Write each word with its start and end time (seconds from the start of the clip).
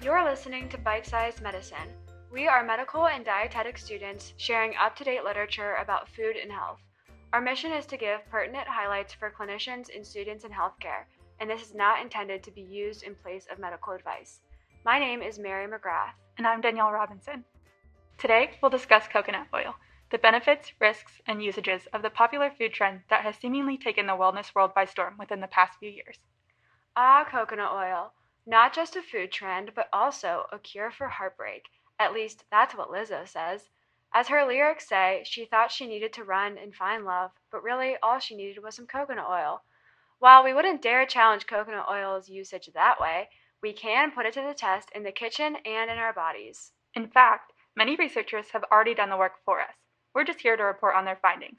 You're 0.00 0.22
listening 0.22 0.68
to 0.68 0.78
Bite 0.78 1.04
Sized 1.04 1.42
Medicine. 1.42 1.92
We 2.30 2.46
are 2.46 2.62
medical 2.62 3.08
and 3.08 3.24
dietetic 3.24 3.76
students 3.76 4.32
sharing 4.36 4.76
up 4.76 4.94
to 4.96 5.04
date 5.04 5.24
literature 5.24 5.74
about 5.74 6.08
food 6.08 6.36
and 6.36 6.52
health. 6.52 6.78
Our 7.32 7.40
mission 7.40 7.72
is 7.72 7.84
to 7.86 7.96
give 7.96 8.20
pertinent 8.30 8.68
highlights 8.68 9.12
for 9.12 9.28
clinicians 9.28 9.92
and 9.92 10.06
students 10.06 10.44
in 10.44 10.52
healthcare, 10.52 11.06
and 11.40 11.50
this 11.50 11.62
is 11.62 11.74
not 11.74 12.00
intended 12.00 12.44
to 12.44 12.52
be 12.52 12.60
used 12.60 13.02
in 13.02 13.16
place 13.16 13.48
of 13.50 13.58
medical 13.58 13.92
advice. 13.92 14.38
My 14.84 15.00
name 15.00 15.20
is 15.20 15.36
Mary 15.36 15.66
McGrath. 15.66 16.14
And 16.38 16.46
I'm 16.46 16.60
Danielle 16.60 16.92
Robinson. 16.92 17.44
Today, 18.18 18.52
we'll 18.62 18.70
discuss 18.70 19.08
coconut 19.08 19.48
oil, 19.52 19.74
the 20.12 20.18
benefits, 20.18 20.70
risks, 20.80 21.20
and 21.26 21.42
usages 21.42 21.88
of 21.92 22.02
the 22.02 22.10
popular 22.10 22.52
food 22.56 22.72
trend 22.72 23.00
that 23.10 23.22
has 23.22 23.34
seemingly 23.34 23.76
taken 23.76 24.06
the 24.06 24.12
wellness 24.12 24.54
world 24.54 24.72
by 24.76 24.84
storm 24.84 25.16
within 25.18 25.40
the 25.40 25.48
past 25.48 25.76
few 25.80 25.90
years. 25.90 26.18
Ah, 26.94 27.26
coconut 27.28 27.72
oil. 27.72 28.12
Not 28.50 28.72
just 28.72 28.96
a 28.96 29.02
food 29.02 29.30
trend, 29.30 29.74
but 29.74 29.90
also 29.92 30.46
a 30.50 30.58
cure 30.58 30.90
for 30.90 31.06
heartbreak. 31.06 31.66
At 31.98 32.14
least, 32.14 32.44
that's 32.50 32.74
what 32.74 32.88
Lizzo 32.88 33.28
says. 33.28 33.68
As 34.14 34.28
her 34.28 34.46
lyrics 34.46 34.88
say, 34.88 35.22
she 35.26 35.44
thought 35.44 35.70
she 35.70 35.86
needed 35.86 36.14
to 36.14 36.24
run 36.24 36.56
and 36.56 36.74
find 36.74 37.04
love, 37.04 37.32
but 37.50 37.62
really 37.62 37.98
all 38.02 38.18
she 38.18 38.34
needed 38.34 38.62
was 38.62 38.74
some 38.74 38.86
coconut 38.86 39.28
oil. 39.28 39.60
While 40.18 40.42
we 40.42 40.54
wouldn't 40.54 40.80
dare 40.80 41.04
challenge 41.04 41.46
coconut 41.46 41.90
oil's 41.90 42.30
usage 42.30 42.70
that 42.72 42.98
way, 42.98 43.28
we 43.62 43.74
can 43.74 44.12
put 44.12 44.24
it 44.24 44.32
to 44.32 44.40
the 44.40 44.54
test 44.54 44.90
in 44.94 45.02
the 45.02 45.12
kitchen 45.12 45.56
and 45.66 45.90
in 45.90 45.98
our 45.98 46.14
bodies. 46.14 46.72
In 46.94 47.06
fact, 47.06 47.52
many 47.76 47.96
researchers 47.96 48.52
have 48.52 48.64
already 48.72 48.94
done 48.94 49.10
the 49.10 49.18
work 49.18 49.44
for 49.44 49.60
us. 49.60 49.74
We're 50.14 50.24
just 50.24 50.40
here 50.40 50.56
to 50.56 50.64
report 50.64 50.94
on 50.96 51.04
their 51.04 51.18
findings. 51.20 51.58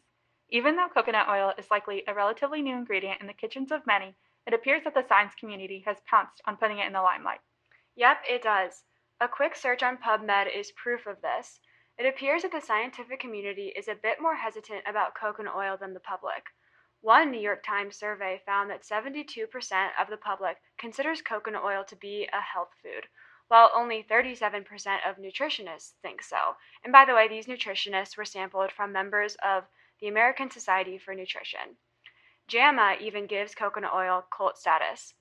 Even 0.49 0.75
though 0.75 0.89
coconut 0.91 1.30
oil 1.30 1.53
is 1.55 1.69
likely 1.69 2.03
a 2.08 2.16
relatively 2.16 2.63
new 2.63 2.75
ingredient 2.75 3.22
in 3.22 3.28
the 3.28 3.33
kitchens 3.33 3.72
of 3.72 3.85
many, 3.85 4.16
it 4.47 4.53
appears 4.53 4.83
that 4.83 4.93
the 4.93 5.05
science 5.07 5.33
community 5.39 5.83
has 5.85 5.97
pounced 6.09 6.41
on 6.45 6.57
putting 6.57 6.79
it 6.79 6.87
in 6.87 6.93
the 6.93 7.01
limelight. 7.01 7.39
Yep, 7.95 8.23
it 8.29 8.41
does. 8.41 8.83
A 9.19 9.27
quick 9.27 9.55
search 9.55 9.83
on 9.83 9.97
PubMed 9.97 10.47
is 10.55 10.71
proof 10.71 11.05
of 11.05 11.21
this. 11.21 11.59
It 11.97 12.05
appears 12.05 12.43
that 12.43 12.53
the 12.53 12.61
scientific 12.61 13.19
community 13.19 13.73
is 13.75 13.89
a 13.89 13.95
bit 13.95 14.21
more 14.21 14.35
hesitant 14.35 14.83
about 14.87 15.15
coconut 15.15 15.55
oil 15.55 15.75
than 15.75 15.93
the 15.93 15.99
public. 15.99 16.45
One 17.01 17.29
New 17.29 17.39
York 17.39 17.63
Times 17.63 17.97
survey 17.97 18.41
found 18.45 18.69
that 18.69 18.83
72% 18.83 19.91
of 19.99 20.09
the 20.09 20.17
public 20.17 20.57
considers 20.77 21.21
coconut 21.21 21.63
oil 21.63 21.83
to 21.83 21.95
be 21.95 22.29
a 22.31 22.39
health 22.39 22.71
food, 22.81 23.07
while 23.49 23.71
only 23.73 24.03
37% 24.03 24.65
of 25.05 25.17
nutritionists 25.17 25.93
think 26.01 26.21
so. 26.21 26.55
And 26.83 26.93
by 26.93 27.03
the 27.05 27.13
way, 27.13 27.27
these 27.27 27.47
nutritionists 27.47 28.15
were 28.15 28.25
sampled 28.25 28.71
from 28.71 28.93
members 28.93 29.35
of 29.43 29.65
the 29.99 30.07
American 30.07 30.49
Society 30.49 30.97
for 30.97 31.13
Nutrition. 31.13 31.77
JAMA 32.50 32.95
even 33.00 33.28
gives 33.28 33.53
coconut 33.53 33.94
oil 33.94 34.25
cult 34.36 34.58
status. 34.58 35.14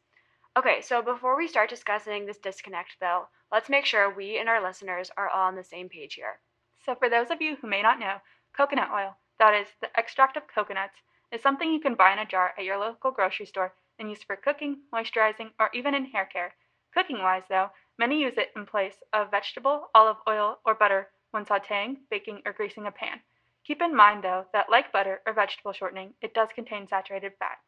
Okay, 0.56 0.80
so 0.80 1.02
before 1.02 1.36
we 1.36 1.46
start 1.46 1.68
discussing 1.68 2.24
this 2.24 2.38
disconnect, 2.38 2.96
though, 3.00 3.28
let's 3.52 3.68
make 3.68 3.84
sure 3.84 4.08
we 4.08 4.38
and 4.38 4.48
our 4.48 4.62
listeners 4.62 5.10
are 5.14 5.28
all 5.28 5.46
on 5.46 5.54
the 5.54 5.62
same 5.62 5.90
page 5.90 6.14
here. 6.14 6.40
So, 6.80 6.94
for 6.94 7.10
those 7.10 7.30
of 7.30 7.42
you 7.42 7.56
who 7.56 7.68
may 7.68 7.82
not 7.82 7.98
know, 7.98 8.22
coconut 8.56 8.90
oil, 8.90 9.14
that 9.38 9.52
is, 9.52 9.68
the 9.82 9.90
extract 9.98 10.38
of 10.38 10.48
coconuts, 10.48 11.02
is 11.30 11.42
something 11.42 11.70
you 11.70 11.80
can 11.80 11.96
buy 11.96 12.14
in 12.14 12.18
a 12.18 12.24
jar 12.24 12.54
at 12.56 12.64
your 12.64 12.78
local 12.78 13.10
grocery 13.10 13.44
store 13.44 13.74
and 13.98 14.08
use 14.08 14.22
for 14.22 14.34
cooking, 14.34 14.78
moisturizing, 14.90 15.50
or 15.60 15.68
even 15.74 15.94
in 15.94 16.06
hair 16.06 16.24
care. 16.24 16.54
Cooking 16.94 17.18
wise, 17.18 17.44
though, 17.50 17.68
many 17.98 18.22
use 18.22 18.38
it 18.38 18.52
in 18.56 18.64
place 18.64 19.02
of 19.12 19.30
vegetable, 19.30 19.90
olive 19.94 20.16
oil, 20.26 20.60
or 20.64 20.74
butter 20.74 21.10
when 21.32 21.44
sauteing, 21.44 21.98
baking, 22.10 22.40
or 22.46 22.54
greasing 22.54 22.86
a 22.86 22.90
pan. 22.90 23.20
Keep 23.68 23.82
in 23.82 23.94
mind, 23.94 24.24
though, 24.24 24.46
that 24.54 24.70
like 24.70 24.92
butter 24.92 25.20
or 25.26 25.34
vegetable 25.34 25.74
shortening, 25.74 26.14
it 26.22 26.32
does 26.32 26.48
contain 26.54 26.88
saturated 26.88 27.34
fat. 27.38 27.58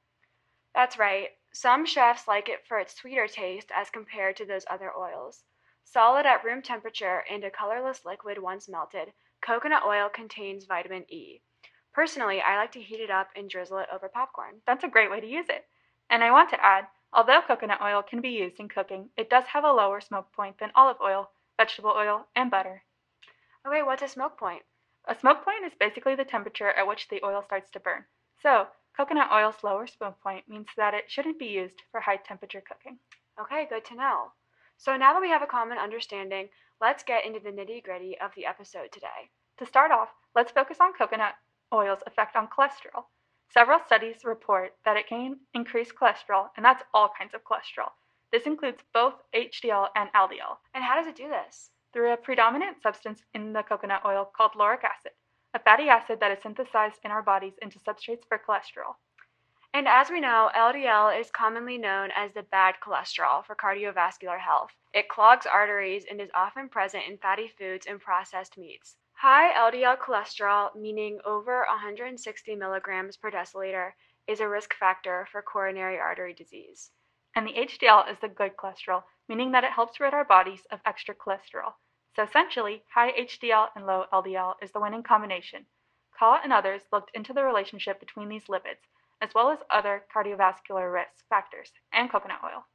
That's 0.74 0.98
right. 0.98 1.28
Some 1.52 1.84
chefs 1.84 2.26
like 2.26 2.48
it 2.48 2.66
for 2.66 2.78
its 2.78 2.94
sweeter 2.94 3.26
taste 3.26 3.70
as 3.76 3.90
compared 3.90 4.34
to 4.36 4.46
those 4.46 4.64
other 4.70 4.96
oils. 4.96 5.44
Solid 5.84 6.24
at 6.24 6.42
room 6.42 6.62
temperature 6.62 7.22
and 7.28 7.44
a 7.44 7.50
colorless 7.50 8.06
liquid 8.06 8.38
once 8.38 8.66
melted, 8.66 9.12
coconut 9.42 9.82
oil 9.84 10.08
contains 10.08 10.64
vitamin 10.64 11.04
E. 11.12 11.42
Personally, 11.92 12.40
I 12.40 12.56
like 12.56 12.72
to 12.72 12.80
heat 12.80 13.00
it 13.00 13.10
up 13.10 13.28
and 13.36 13.50
drizzle 13.50 13.80
it 13.80 13.88
over 13.92 14.08
popcorn. 14.08 14.62
That's 14.66 14.84
a 14.84 14.88
great 14.88 15.10
way 15.10 15.20
to 15.20 15.26
use 15.26 15.50
it. 15.50 15.66
And 16.08 16.24
I 16.24 16.30
want 16.30 16.48
to 16.48 16.64
add, 16.64 16.86
although 17.12 17.42
coconut 17.42 17.82
oil 17.82 18.02
can 18.02 18.22
be 18.22 18.30
used 18.30 18.58
in 18.58 18.70
cooking, 18.70 19.10
it 19.18 19.28
does 19.28 19.44
have 19.52 19.64
a 19.64 19.72
lower 19.72 20.00
smoke 20.00 20.32
point 20.32 20.60
than 20.60 20.72
olive 20.74 21.02
oil, 21.04 21.30
vegetable 21.58 21.92
oil, 21.94 22.26
and 22.34 22.50
butter. 22.50 22.84
Okay, 23.66 23.82
what's 23.82 24.00
a 24.00 24.08
smoke 24.08 24.38
point? 24.38 24.62
A 25.10 25.18
smoke 25.18 25.44
point 25.44 25.64
is 25.64 25.74
basically 25.74 26.14
the 26.14 26.24
temperature 26.24 26.68
at 26.68 26.86
which 26.86 27.08
the 27.08 27.20
oil 27.24 27.42
starts 27.42 27.68
to 27.72 27.80
burn. 27.80 28.04
So, 28.40 28.68
coconut 28.96 29.32
oil's 29.32 29.64
lower 29.64 29.88
smoke 29.88 30.20
point 30.20 30.48
means 30.48 30.68
that 30.76 30.94
it 30.94 31.10
shouldn't 31.10 31.36
be 31.36 31.46
used 31.46 31.82
for 31.90 31.98
high 31.98 32.18
temperature 32.18 32.60
cooking. 32.60 33.00
Okay, 33.40 33.66
good 33.68 33.84
to 33.86 33.96
know. 33.96 34.30
So 34.76 34.96
now 34.96 35.12
that 35.12 35.20
we 35.20 35.28
have 35.28 35.42
a 35.42 35.48
common 35.48 35.78
understanding, 35.78 36.48
let's 36.80 37.02
get 37.02 37.26
into 37.26 37.40
the 37.40 37.50
nitty 37.50 37.82
gritty 37.82 38.16
of 38.20 38.30
the 38.36 38.46
episode 38.46 38.92
today. 38.92 39.30
To 39.58 39.66
start 39.66 39.90
off, 39.90 40.10
let's 40.36 40.52
focus 40.52 40.78
on 40.80 40.92
coconut 40.92 41.34
oil's 41.74 42.04
effect 42.06 42.36
on 42.36 42.46
cholesterol. 42.46 43.06
Several 43.52 43.80
studies 43.84 44.24
report 44.24 44.76
that 44.84 44.96
it 44.96 45.08
can 45.08 45.40
increase 45.54 45.90
cholesterol, 45.90 46.50
and 46.56 46.64
that's 46.64 46.84
all 46.94 47.10
kinds 47.18 47.34
of 47.34 47.42
cholesterol. 47.42 47.90
This 48.30 48.46
includes 48.46 48.84
both 48.94 49.14
HDL 49.34 49.88
and 49.96 50.08
LDL. 50.12 50.58
And 50.72 50.84
how 50.84 50.94
does 50.94 51.08
it 51.08 51.16
do 51.16 51.28
this? 51.28 51.70
Through 51.92 52.12
a 52.12 52.16
predominant 52.16 52.80
substance 52.82 53.24
in 53.34 53.52
the 53.52 53.64
coconut 53.64 54.02
oil 54.04 54.24
called 54.24 54.54
lauric 54.54 54.84
acid, 54.84 55.12
a 55.52 55.58
fatty 55.58 55.88
acid 55.88 56.20
that 56.20 56.30
is 56.30 56.40
synthesized 56.40 57.00
in 57.04 57.10
our 57.10 57.22
bodies 57.22 57.58
into 57.60 57.80
substrates 57.80 58.24
for 58.28 58.38
cholesterol. 58.38 58.94
And 59.74 59.88
as 59.88 60.08
we 60.08 60.20
know, 60.20 60.50
LDL 60.54 61.18
is 61.18 61.30
commonly 61.30 61.78
known 61.78 62.10
as 62.14 62.32
the 62.32 62.44
bad 62.44 62.76
cholesterol 62.80 63.44
for 63.44 63.56
cardiovascular 63.56 64.38
health. 64.38 64.70
It 64.92 65.08
clogs 65.08 65.46
arteries 65.46 66.04
and 66.08 66.20
is 66.20 66.30
often 66.34 66.68
present 66.68 67.08
in 67.08 67.18
fatty 67.18 67.48
foods 67.48 67.86
and 67.86 68.00
processed 68.00 68.56
meats. 68.56 68.96
High 69.14 69.52
LDL 69.52 69.98
cholesterol, 69.98 70.74
meaning 70.76 71.20
over 71.24 71.66
160 71.68 72.54
milligrams 72.54 73.16
per 73.16 73.30
deciliter, 73.30 73.92
is 74.28 74.40
a 74.40 74.48
risk 74.48 74.74
factor 74.74 75.26
for 75.30 75.42
coronary 75.42 75.98
artery 75.98 76.34
disease. 76.34 76.90
And 77.36 77.46
the 77.46 77.52
HDL 77.52 78.10
is 78.10 78.18
the 78.20 78.28
good 78.28 78.56
cholesterol, 78.56 79.02
meaning 79.30 79.52
that 79.52 79.62
it 79.62 79.70
helps 79.70 80.00
rid 80.00 80.12
our 80.12 80.24
bodies 80.24 80.66
of 80.72 80.80
extra 80.84 81.14
cholesterol. 81.14 81.74
So 82.16 82.24
essentially, 82.24 82.82
high 82.92 83.12
HDL 83.12 83.68
and 83.76 83.86
low 83.86 84.06
LDL 84.12 84.56
is 84.60 84.72
the 84.72 84.80
winning 84.80 85.04
combination. 85.04 85.66
Khaw 86.18 86.40
and 86.42 86.52
others 86.52 86.82
looked 86.90 87.12
into 87.14 87.32
the 87.32 87.44
relationship 87.44 88.00
between 88.00 88.28
these 88.28 88.46
lipids, 88.46 88.90
as 89.20 89.32
well 89.32 89.50
as 89.50 89.60
other 89.70 90.04
cardiovascular 90.12 90.92
risk 90.92 91.24
factors, 91.28 91.70
and 91.92 92.10
coconut 92.10 92.40
oil. 92.42 92.66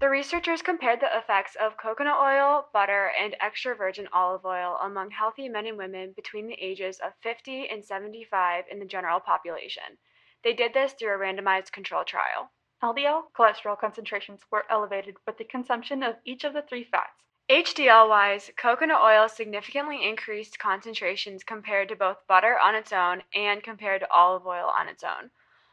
The 0.00 0.08
researchers 0.08 0.62
compared 0.62 1.00
the 1.00 1.14
effects 1.14 1.54
of 1.56 1.76
coconut 1.76 2.18
oil, 2.18 2.68
butter, 2.72 3.12
and 3.20 3.36
extra 3.38 3.74
virgin 3.74 4.08
olive 4.10 4.46
oil 4.46 4.78
among 4.80 5.10
healthy 5.10 5.50
men 5.50 5.66
and 5.66 5.76
women 5.76 6.14
between 6.16 6.46
the 6.46 6.58
ages 6.58 6.98
of 7.00 7.12
50 7.20 7.68
and 7.68 7.84
75 7.84 8.64
in 8.70 8.78
the 8.78 8.86
general 8.86 9.20
population. 9.20 9.98
They 10.42 10.54
did 10.54 10.72
this 10.72 10.94
through 10.94 11.14
a 11.14 11.18
randomized 11.18 11.72
control 11.72 12.04
trial. 12.04 12.52
LDL 12.82 13.24
cholesterol 13.36 13.78
concentrations 13.78 14.42
were 14.50 14.64
elevated 14.70 15.16
with 15.26 15.36
the 15.36 15.44
consumption 15.44 16.02
of 16.02 16.16
each 16.24 16.44
of 16.44 16.52
the 16.52 16.62
three 16.62 16.84
fats. 16.84 17.24
HDL 17.50 18.08
wise, 18.08 18.50
coconut 18.56 19.00
oil 19.00 19.28
significantly 19.28 20.06
increased 20.06 20.58
concentrations 20.58 21.42
compared 21.42 21.88
to 21.88 21.96
both 21.96 22.26
butter 22.28 22.58
on 22.58 22.74
its 22.74 22.92
own 22.92 23.22
and 23.34 23.62
compared 23.62 24.02
to 24.02 24.12
olive 24.12 24.46
oil 24.46 24.66
on 24.66 24.86
its 24.86 25.02
own. 25.02 25.30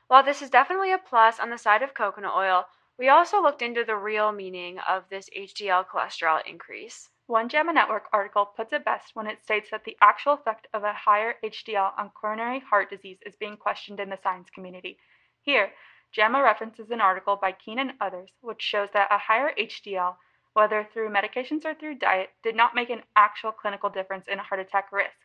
While 0.07 0.23
this 0.23 0.41
is 0.41 0.49
definitely 0.49 0.91
a 0.91 0.97
plus 0.97 1.39
on 1.39 1.49
the 1.49 1.57
side 1.57 1.83
of 1.83 1.93
coconut 1.93 2.33
oil, 2.33 2.65
we 2.97 3.09
also 3.09 3.41
looked 3.41 3.61
into 3.61 3.83
the 3.83 3.97
real 3.97 4.31
meaning 4.31 4.79
of 4.79 5.09
this 5.09 5.29
HDL 5.37 5.85
cholesterol 5.85 6.45
increase. 6.47 7.09
One 7.27 7.49
JAMA 7.49 7.73
Network 7.73 8.05
article 8.13 8.45
puts 8.45 8.71
it 8.71 8.85
best 8.85 9.15
when 9.15 9.27
it 9.27 9.43
states 9.43 9.69
that 9.69 9.83
the 9.83 9.97
actual 10.01 10.33
effect 10.33 10.67
of 10.73 10.83
a 10.83 10.93
higher 10.93 11.35
HDL 11.43 11.91
on 11.99 12.09
coronary 12.11 12.61
heart 12.61 12.89
disease 12.89 13.19
is 13.25 13.35
being 13.35 13.57
questioned 13.57 13.99
in 13.99 14.09
the 14.09 14.19
science 14.23 14.49
community. 14.49 14.97
Here, 15.41 15.73
JAMA 16.15 16.41
references 16.41 16.91
an 16.91 17.01
article 17.01 17.35
by 17.35 17.51
Keene 17.51 17.77
and 17.77 17.91
others, 17.99 18.31
which 18.39 18.61
shows 18.61 18.87
that 18.93 19.11
a 19.11 19.17
higher 19.17 19.53
HDL, 19.59 20.15
whether 20.53 20.85
through 20.85 21.09
medications 21.09 21.65
or 21.65 21.73
through 21.73 21.95
diet, 21.95 22.29
did 22.41 22.55
not 22.55 22.73
make 22.73 22.89
an 22.89 23.03
actual 23.17 23.51
clinical 23.51 23.89
difference 23.89 24.25
in 24.29 24.37
heart 24.37 24.61
attack 24.61 24.93
risk. 24.93 25.17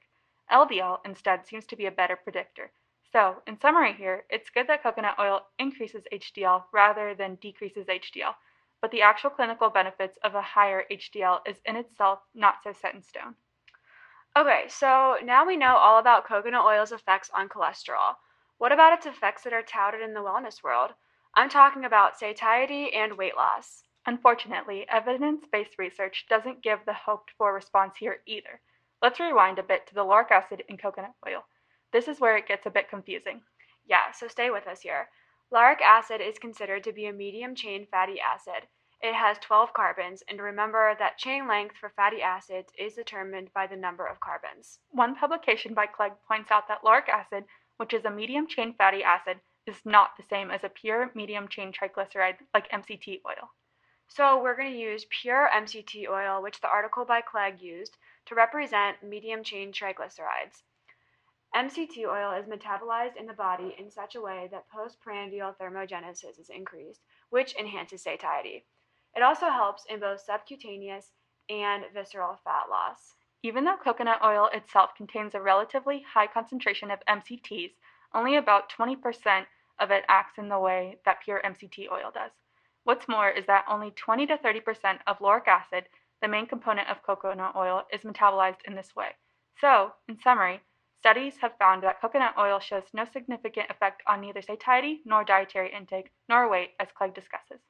LDL, 0.51 0.99
instead, 1.05 1.47
seems 1.47 1.65
to 1.67 1.77
be 1.77 1.87
a 1.87 1.93
better 1.93 2.17
predictor. 2.17 2.73
So, 3.13 3.41
in 3.47 3.61
summary 3.61 3.93
here, 3.93 4.25
it's 4.31 4.51
good 4.51 4.67
that 4.67 4.83
coconut 4.83 5.17
oil 5.21 5.47
increases 5.61 6.03
HDL 6.13 6.65
rather 6.73 7.15
than 7.15 7.37
decreases 7.37 7.87
HDL, 7.87 8.35
but 8.81 8.91
the 8.91 9.03
actual 9.03 9.31
clinical 9.31 9.71
benefits 9.71 10.19
of 10.25 10.35
a 10.35 10.43
higher 10.43 10.87
HDL 10.91 11.47
is 11.47 11.61
in 11.65 11.77
itself 11.77 12.19
not 12.35 12.65
so 12.65 12.73
set 12.73 12.97
in 12.97 13.03
stone. 13.03 13.37
Okay, 14.37 14.65
so 14.67 15.19
now 15.23 15.47
we 15.47 15.57
know 15.57 15.77
all 15.77 16.01
about 16.01 16.27
coconut 16.27 16.65
oil's 16.65 16.91
effects 16.91 17.31
on 17.33 17.49
cholesterol. 17.49 18.17
What 18.61 18.73
about 18.73 18.93
its 18.93 19.07
effects 19.07 19.45
that 19.45 19.55
are 19.55 19.62
touted 19.62 20.03
in 20.03 20.12
the 20.12 20.21
wellness 20.21 20.62
world? 20.62 20.91
I'm 21.33 21.49
talking 21.49 21.87
about 21.87 22.19
satiety 22.19 22.93
and 22.93 23.17
weight 23.17 23.35
loss. 23.35 23.85
Unfortunately, 24.05 24.85
evidence 24.87 25.47
based 25.51 25.79
research 25.79 26.27
doesn't 26.29 26.62
give 26.62 26.85
the 26.85 26.93
hoped 26.93 27.31
for 27.39 27.55
response 27.55 27.97
here 27.97 28.21
either. 28.27 28.61
Let's 29.01 29.19
rewind 29.19 29.59
a 29.59 29.62
bit 29.62 29.87
to 29.87 29.95
the 29.95 30.05
lauric 30.05 30.31
acid 30.31 30.62
in 30.69 30.77
coconut 30.77 31.15
oil. 31.27 31.47
This 31.91 32.07
is 32.07 32.21
where 32.21 32.37
it 32.37 32.47
gets 32.47 32.67
a 32.67 32.71
bit 32.71 32.91
confusing. 32.91 33.41
Yeah, 33.87 34.12
so 34.12 34.29
stay 34.29 34.51
with 34.51 34.67
us 34.67 34.83
here. 34.83 35.09
Lauric 35.51 35.81
acid 35.81 36.21
is 36.21 36.39
considered 36.39 36.85
to 36.85 36.93
be 36.93 37.06
a 37.06 37.15
medium 37.15 37.55
chain 37.55 37.87
fatty 37.91 38.21
acid. 38.21 38.69
it 39.01 39.15
has 39.15 39.39
12 39.39 39.73
carbons, 39.73 40.23
and 40.29 40.39
remember 40.39 40.95
that 40.99 41.17
chain 41.17 41.49
length 41.49 41.79
for 41.79 41.89
fatty 41.89 42.21
acids 42.21 42.75
is 42.79 42.93
determined 42.93 43.51
by 43.55 43.67
the 43.67 43.75
number 43.75 44.05
of 44.05 44.21
carbons. 44.21 44.81
One 44.91 45.17
publication 45.17 45.73
by 45.73 45.87
Clegg 45.87 46.13
points 46.29 46.51
out 46.51 46.69
that 46.69 46.85
lauric 46.85 47.09
acid, 47.09 47.47
which 47.81 47.94
is 47.94 48.05
a 48.05 48.11
medium 48.11 48.47
chain 48.47 48.75
fatty 48.75 49.03
acid, 49.03 49.41
is 49.67 49.81
not 49.87 50.11
the 50.19 50.23
same 50.29 50.50
as 50.50 50.62
a 50.62 50.69
pure 50.69 51.11
medium 51.15 51.49
chain 51.49 51.73
triglyceride 51.73 52.37
like 52.53 52.71
MCT 52.71 53.23
oil. 53.27 53.49
So 54.06 54.43
we're 54.43 54.55
going 54.55 54.73
to 54.73 54.79
use 54.79 55.06
pure 55.23 55.49
MCT 55.56 56.06
oil, 56.06 56.43
which 56.43 56.61
the 56.61 56.69
article 56.69 57.06
by 57.06 57.23
Clegg 57.23 57.59
used, 57.59 57.97
to 58.27 58.35
represent 58.35 59.03
medium 59.03 59.43
chain 59.43 59.73
triglycerides. 59.73 60.61
MCT 61.56 62.05
oil 62.06 62.38
is 62.38 62.47
metabolized 62.47 63.17
in 63.17 63.25
the 63.25 63.32
body 63.32 63.75
in 63.79 63.91
such 63.91 64.15
a 64.15 64.21
way 64.21 64.47
that 64.50 64.69
postprandial 64.69 65.55
thermogenesis 65.59 66.38
is 66.38 66.50
increased, 66.55 67.00
which 67.31 67.56
enhances 67.56 68.03
satiety. 68.03 68.67
It 69.17 69.23
also 69.23 69.47
helps 69.47 69.87
in 69.88 70.00
both 70.00 70.21
subcutaneous 70.21 71.12
and 71.49 71.85
visceral 71.94 72.38
fat 72.44 72.69
loss. 72.69 73.15
Even 73.43 73.65
though 73.65 73.77
coconut 73.77 74.23
oil 74.23 74.51
itself 74.53 74.95
contains 74.95 75.35
a 75.35 75.41
relatively 75.41 76.03
high 76.03 76.27
concentration 76.27 76.91
of 76.91 77.01
MCTs, 77.09 77.73
only 78.13 78.37
about 78.37 78.71
20% 78.71 79.47
of 79.79 79.91
it 79.91 80.05
acts 80.09 80.37
in 80.37 80.51
the 80.51 80.59
way 80.59 80.99
that 81.07 81.23
pure 81.23 81.41
MCT 81.43 81.91
oil 81.91 82.11
does. 82.13 82.33
What's 82.85 83.09
more 83.09 83.31
is 83.31 83.47
that 83.47 83.65
only 83.67 83.93
20 83.93 84.27
to 84.27 84.37
30% 84.37 85.01
of 85.07 85.23
lauric 85.23 85.49
acid, 85.49 85.89
the 86.21 86.29
main 86.29 86.47
component 86.47 86.89
of 86.89 87.03
coconut 87.03 87.57
oil, 87.57 87.87
is 87.91 88.03
metabolized 88.03 88.63
in 88.67 88.75
this 88.75 88.95
way. 88.95 89.17
So, 89.59 89.95
in 90.07 90.19
summary, 90.19 90.61
studies 90.99 91.39
have 91.39 91.57
found 91.57 91.83
that 91.83 92.01
coconut 92.01 92.35
oil 92.37 92.61
shows 92.61 92.93
no 92.93 93.07
significant 93.07 93.71
effect 93.71 94.03
on 94.07 94.21
neither 94.21 94.43
satiety 94.43 95.01
nor 95.07 95.25
dietary 95.25 95.73
intake 95.73 96.11
nor 96.29 96.47
weight, 96.49 96.75
as 96.79 96.93
Clegg 96.93 97.15
discusses. 97.15 97.61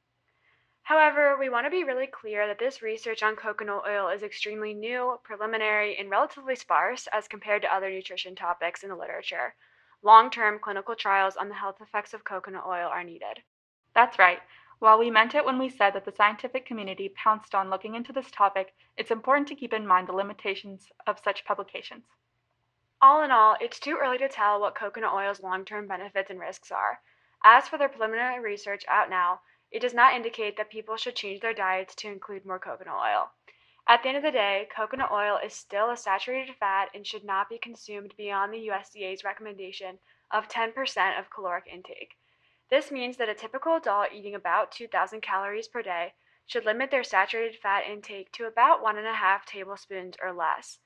However, 0.82 1.36
we 1.38 1.48
want 1.48 1.66
to 1.66 1.70
be 1.70 1.84
really 1.84 2.06
clear 2.06 2.46
that 2.46 2.58
this 2.58 2.82
research 2.82 3.22
on 3.22 3.36
coconut 3.36 3.84
oil 3.86 4.08
is 4.08 4.22
extremely 4.22 4.74
new, 4.74 5.20
preliminary, 5.22 5.96
and 5.96 6.10
relatively 6.10 6.56
sparse 6.56 7.06
as 7.12 7.28
compared 7.28 7.62
to 7.62 7.72
other 7.72 7.90
nutrition 7.90 8.34
topics 8.34 8.82
in 8.82 8.88
the 8.88 8.96
literature. 8.96 9.54
Long 10.02 10.30
term 10.30 10.58
clinical 10.58 10.96
trials 10.96 11.36
on 11.36 11.48
the 11.48 11.54
health 11.54 11.80
effects 11.80 12.14
of 12.14 12.24
coconut 12.24 12.64
oil 12.66 12.88
are 12.88 13.04
needed. 13.04 13.42
That's 13.94 14.18
right. 14.18 14.40
While 14.78 14.98
we 14.98 15.10
meant 15.10 15.34
it 15.34 15.44
when 15.44 15.58
we 15.58 15.68
said 15.68 15.92
that 15.92 16.06
the 16.06 16.12
scientific 16.12 16.64
community 16.64 17.10
pounced 17.10 17.54
on 17.54 17.68
looking 17.68 17.94
into 17.94 18.14
this 18.14 18.30
topic, 18.30 18.74
it's 18.96 19.10
important 19.10 19.46
to 19.48 19.54
keep 19.54 19.74
in 19.74 19.86
mind 19.86 20.08
the 20.08 20.12
limitations 20.12 20.90
of 21.06 21.18
such 21.18 21.44
publications. 21.44 22.06
All 23.02 23.22
in 23.22 23.30
all, 23.30 23.56
it's 23.60 23.78
too 23.78 23.98
early 24.00 24.16
to 24.16 24.28
tell 24.28 24.58
what 24.58 24.74
coconut 24.74 25.12
oil's 25.12 25.42
long 25.42 25.66
term 25.66 25.86
benefits 25.86 26.30
and 26.30 26.40
risks 26.40 26.72
are. 26.72 27.00
As 27.44 27.68
for 27.68 27.76
the 27.76 27.88
preliminary 27.88 28.40
research 28.40 28.84
out 28.88 29.10
now, 29.10 29.40
it 29.70 29.80
does 29.80 29.94
not 29.94 30.14
indicate 30.14 30.56
that 30.56 30.70
people 30.70 30.96
should 30.96 31.14
change 31.14 31.40
their 31.40 31.54
diets 31.54 31.94
to 31.94 32.08
include 32.08 32.44
more 32.44 32.58
coconut 32.58 32.94
oil. 32.94 33.30
At 33.86 34.02
the 34.02 34.08
end 34.08 34.18
of 34.18 34.22
the 34.22 34.30
day, 34.30 34.68
coconut 34.74 35.10
oil 35.10 35.36
is 35.36 35.54
still 35.54 35.90
a 35.90 35.96
saturated 35.96 36.56
fat 36.56 36.90
and 36.94 37.06
should 37.06 37.24
not 37.24 37.48
be 37.48 37.58
consumed 37.58 38.14
beyond 38.16 38.52
the 38.52 38.68
USDA's 38.68 39.24
recommendation 39.24 39.98
of 40.30 40.48
10% 40.48 41.18
of 41.18 41.30
caloric 41.30 41.66
intake. 41.66 42.16
This 42.70 42.90
means 42.92 43.16
that 43.16 43.28
a 43.28 43.34
typical 43.34 43.74
adult 43.74 44.12
eating 44.12 44.34
about 44.34 44.70
2,000 44.70 45.20
calories 45.20 45.66
per 45.66 45.82
day 45.82 46.14
should 46.46 46.64
limit 46.64 46.90
their 46.90 47.02
saturated 47.02 47.58
fat 47.60 47.84
intake 47.86 48.30
to 48.32 48.46
about 48.46 48.82
1.5 48.82 49.44
tablespoons 49.44 50.16
or 50.22 50.32
less. 50.32 50.78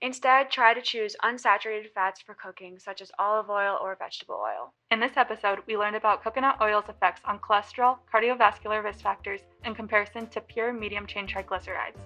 Instead, 0.00 0.50
try 0.50 0.74
to 0.74 0.82
choose 0.82 1.16
unsaturated 1.24 1.90
fats 1.94 2.20
for 2.20 2.34
cooking, 2.34 2.78
such 2.78 3.00
as 3.00 3.10
olive 3.18 3.48
oil 3.48 3.78
or 3.80 3.96
vegetable 3.96 4.34
oil. 4.34 4.72
In 4.90 5.00
this 5.00 5.16
episode, 5.16 5.60
we 5.66 5.76
learned 5.76 5.96
about 5.96 6.22
coconut 6.22 6.60
oil's 6.60 6.88
effects 6.88 7.22
on 7.24 7.38
cholesterol, 7.38 7.98
cardiovascular 8.12 8.82
risk 8.84 9.00
factors, 9.00 9.40
in 9.64 9.74
comparison 9.74 10.26
to 10.28 10.40
pure 10.40 10.72
medium 10.72 11.06
chain 11.06 11.26
triglycerides. 11.26 11.98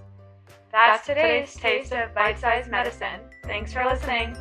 That's, 0.70 1.06
That's 1.06 1.06
today's 1.06 1.54
taste 1.54 1.92
of 1.92 2.14
bite 2.14 2.38
sized 2.38 2.70
medicine. 2.70 3.20
Thanks 3.44 3.72
for 3.72 3.84
listening. 3.84 4.36